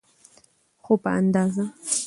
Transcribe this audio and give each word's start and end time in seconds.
خو 0.83 0.93
په 1.03 1.09
اندازه. 1.19 1.65